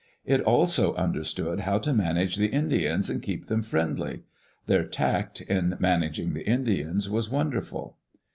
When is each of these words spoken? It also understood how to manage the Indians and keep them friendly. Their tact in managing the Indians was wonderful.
It 0.25 0.41
also 0.41 0.95
understood 0.95 1.59
how 1.59 1.77
to 1.77 1.93
manage 1.93 2.37
the 2.37 2.47
Indians 2.47 3.07
and 3.07 3.21
keep 3.21 3.45
them 3.45 3.61
friendly. 3.61 4.23
Their 4.65 4.83
tact 4.83 5.41
in 5.41 5.75
managing 5.79 6.33
the 6.33 6.41
Indians 6.47 7.07
was 7.07 7.29
wonderful. 7.29 7.97